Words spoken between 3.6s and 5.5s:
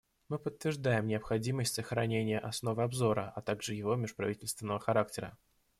его межправительственного характера.